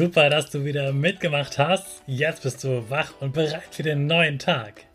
[0.00, 1.84] Super, dass du wieder mitgemacht hast.
[2.06, 4.86] Jetzt bist du wach und bereit für den neuen Tag.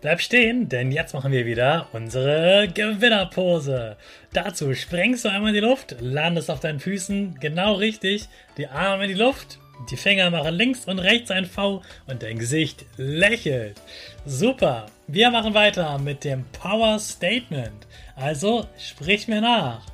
[0.00, 3.98] Bleib stehen, denn jetzt machen wir wieder unsere Gewinnerpose.
[4.32, 9.04] Dazu sprengst du einmal in die Luft, landest auf deinen Füßen genau richtig, die Arme
[9.04, 9.58] in die Luft,
[9.90, 13.78] die Finger machen links und rechts ein V und dein Gesicht lächelt.
[14.24, 14.86] Super.
[15.06, 17.86] Wir machen weiter mit dem Power Statement.
[18.14, 19.84] Also sprich mir nach.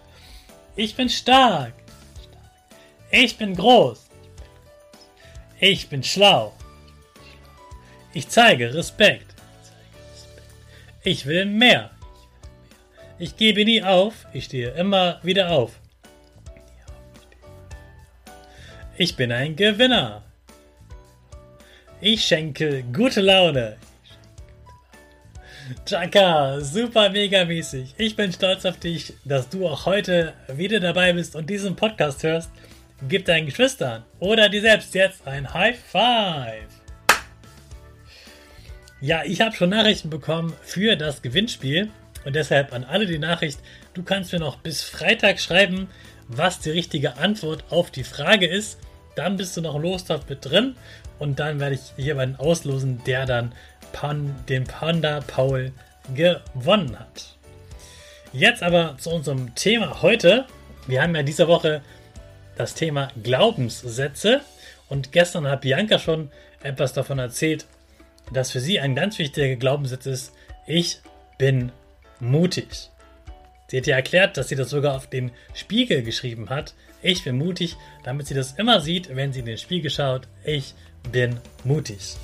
[0.77, 1.73] Ich bin stark.
[3.11, 4.12] Ich bin groß.
[5.65, 6.53] Ich bin schlau.
[8.13, 9.37] Ich zeige Respekt.
[11.05, 11.93] Ich will mehr.
[13.21, 15.79] Ich gebe nie auf, ich stehe immer wieder auf.
[18.97, 20.25] Ich bin ein Gewinner.
[22.01, 23.77] Ich schenke gute Laune.
[25.87, 27.95] Chaka, super mega mäßig.
[27.99, 32.25] Ich bin stolz auf dich, dass du auch heute wieder dabei bist und diesen Podcast
[32.25, 32.51] hörst.
[33.09, 36.69] Gib deinen Geschwistern oder dir selbst jetzt ein High Five.
[39.01, 41.91] Ja, ich habe schon Nachrichten bekommen für das Gewinnspiel
[42.25, 43.59] und deshalb an alle die Nachricht,
[43.95, 45.89] du kannst mir noch bis Freitag schreiben,
[46.29, 48.79] was die richtige Antwort auf die Frage ist.
[49.17, 50.77] Dann bist du noch loshaft mit drin
[51.19, 53.53] und dann werde ich jemanden auslosen, der dann
[53.93, 55.73] Pan, den Panda Paul
[56.15, 57.37] gewonnen hat.
[58.33, 60.47] Jetzt aber zu unserem Thema heute.
[60.87, 61.83] Wir haben ja diese Woche
[62.57, 64.41] das Thema Glaubenssätze.
[64.89, 66.31] Und gestern hat Bianca schon
[66.63, 67.67] etwas davon erzählt,
[68.33, 70.33] dass für sie ein ganz wichtiger Glaubenssatz ist,
[70.67, 71.01] ich
[71.39, 71.73] bin
[72.21, 72.91] mutig.
[73.69, 76.75] Sie hat ja erklärt, dass sie das sogar auf den Spiegel geschrieben hat.
[77.01, 80.29] Ich bin mutig, damit sie das immer sieht, wenn sie in den Spiegel schaut.
[80.45, 80.75] Ich
[81.11, 82.17] bin mutig.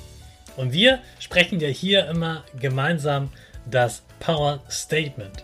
[0.55, 3.31] Und wir sprechen ja hier immer gemeinsam
[3.65, 5.43] das Power Statement.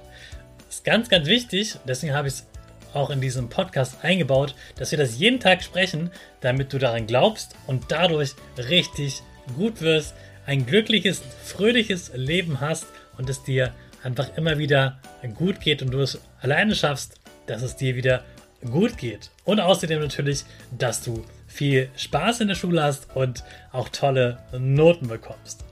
[0.66, 2.48] Das ist ganz, ganz wichtig, deswegen habe ich es
[2.96, 6.12] auch in diesem Podcast eingebaut, dass wir das jeden Tag sprechen,
[6.42, 9.22] damit du daran glaubst und dadurch richtig
[9.56, 12.86] gut wirst, ein glückliches, fröhliches Leben hast
[13.18, 13.74] und es dir
[14.04, 15.00] einfach immer wieder
[15.36, 18.24] gut geht und du es alleine schaffst, dass es dir wieder
[18.72, 19.32] gut geht.
[19.44, 25.08] Und außerdem natürlich, dass du viel Spaß in der Schule hast und auch tolle Noten
[25.08, 25.65] bekommst.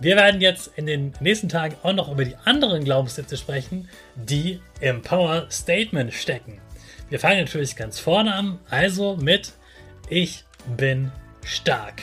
[0.00, 4.60] Wir werden jetzt in den nächsten Tagen auch noch über die anderen Glaubenssätze sprechen, die
[4.80, 6.60] im Power Statement stecken.
[7.10, 9.54] Wir fangen natürlich ganz vorne an, also mit
[10.08, 10.44] Ich
[10.76, 11.10] bin
[11.44, 12.02] stark.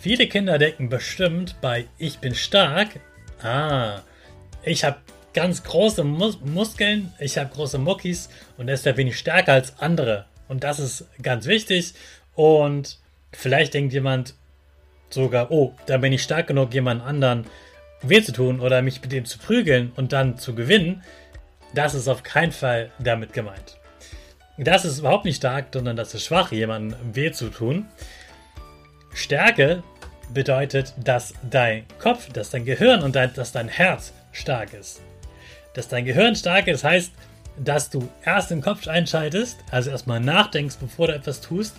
[0.00, 3.00] Viele Kinder denken bestimmt bei Ich bin stark,
[3.42, 4.02] ah,
[4.62, 4.98] ich habe
[5.34, 10.26] ganz große Mus Muskeln, ich habe große Muckis und deshalb bin ich stärker als andere.
[10.46, 11.94] Und das ist ganz wichtig.
[12.34, 12.98] Und
[13.32, 14.34] vielleicht denkt jemand,
[15.10, 17.46] sogar, oh, da bin ich stark genug, jemand anderen
[18.02, 21.02] weh zu tun oder mich mit dem zu prügeln und dann zu gewinnen,
[21.74, 23.78] das ist auf keinen Fall damit gemeint.
[24.56, 27.86] Das ist überhaupt nicht stark, sondern das ist schwach, jemandem weh zu tun.
[29.14, 29.82] Stärke
[30.32, 35.00] bedeutet, dass dein Kopf, dass dein Gehirn und dein, dass dein Herz stark ist.
[35.74, 37.12] Dass dein Gehirn stark ist, heißt,
[37.56, 41.74] dass du erst den Kopf einschaltest, also erstmal nachdenkst, bevor du etwas tust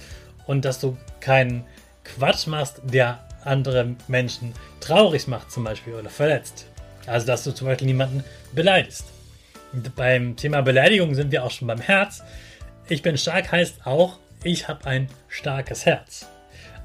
[0.45, 1.65] und dass du keinen
[2.03, 6.65] Quatsch machst, der andere Menschen traurig macht zum Beispiel oder verletzt.
[7.05, 8.23] Also dass du zum Beispiel niemanden
[8.53, 9.05] beleidigst.
[9.71, 12.23] Und beim Thema Beleidigung sind wir auch schon beim Herz.
[12.87, 16.27] Ich bin stark heißt auch, ich habe ein starkes Herz.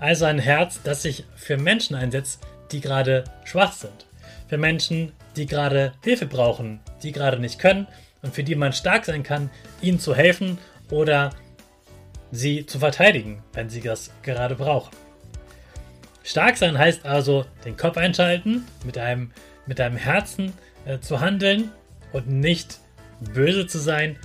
[0.01, 2.41] Also ein Herz, das sich für Menschen einsetzt,
[2.73, 4.07] die gerade schwach sind.
[4.49, 7.87] Für Menschen, die gerade Hilfe brauchen, die gerade nicht können
[8.23, 9.51] und für die man stark sein kann,
[9.81, 10.59] ihnen zu helfen
[10.91, 11.31] oder
[12.33, 14.91] sie zu verteidigen, wenn sie das gerade brauchen.
[16.25, 19.31] Stark sein heißt also, den Kopf einschalten, mit einem,
[19.67, 20.55] mit einem Herzen
[20.87, 21.71] äh, zu handeln
[22.13, 22.79] und nicht
[23.21, 24.17] böse zu sein,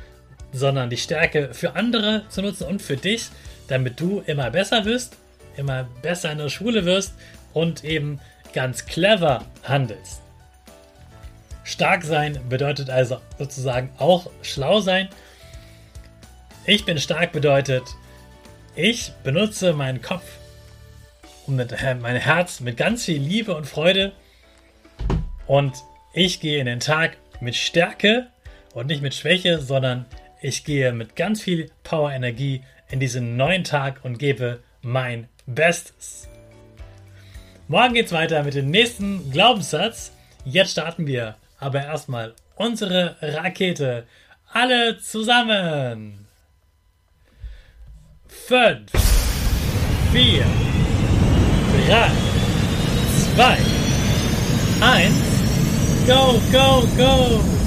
[0.54, 3.28] sondern die Stärke für andere zu nutzen und für dich,
[3.68, 5.18] damit du immer besser wirst,
[5.57, 7.13] immer besser in der Schule wirst
[7.54, 8.19] und eben
[8.54, 10.22] ganz clever handelst.
[11.66, 15.10] Stark sein bedeutet also sozusagen auch schlau sein.
[16.66, 17.84] Ich bin stark bedeutet,
[18.75, 20.24] ich benutze meinen Kopf
[21.50, 24.13] und mit, äh, mein Herz mit ganz viel Liebe und Freude
[25.48, 25.74] und
[26.13, 28.28] ich gehe in den Tag mit Stärke
[28.74, 30.06] und nicht mit Schwäche, sondern
[30.42, 36.30] ich gehe mit ganz viel Power Energie in diesen neuen Tag und gebe mein Bestes.
[37.68, 40.12] Morgen geht's weiter mit dem nächsten Glaubenssatz.
[40.46, 44.06] Jetzt starten wir aber erstmal unsere Rakete.
[44.51, 46.28] Alle zusammen.
[48.28, 48.92] 5,
[50.12, 50.69] 4,
[51.89, 52.12] drei,
[53.33, 53.57] zwei,
[54.80, 55.15] eins,
[56.06, 57.58] go, go, go!